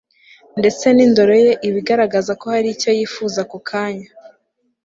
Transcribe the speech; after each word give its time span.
ndetse 0.59 0.85
n'indoro 0.95 1.33
ye 1.43 1.51
iba 1.67 1.77
igaragaza 1.81 2.31
ko 2.41 2.45
hari 2.53 2.67
icyo 2.75 2.89
yifuza 2.97 3.37
ako 3.45 3.57
kanya 3.69 4.09